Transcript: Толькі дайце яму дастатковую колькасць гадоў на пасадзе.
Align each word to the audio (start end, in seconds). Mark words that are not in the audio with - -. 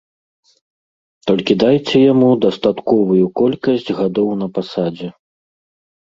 Толькі 1.31 1.55
дайце 1.63 1.97
яму 2.13 2.29
дастатковую 2.45 3.25
колькасць 3.41 3.91
гадоў 3.99 4.29
на 4.41 4.47
пасадзе. 4.57 5.07